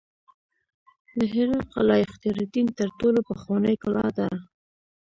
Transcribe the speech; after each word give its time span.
د 1.17 1.19
هرات 1.33 1.67
قلعه 1.75 2.03
اختیارالدین 2.05 2.67
تر 2.79 2.89
ټولو 2.99 3.19
پخوانۍ 3.29 3.75
کلا 3.83 4.07
ده 4.17 4.27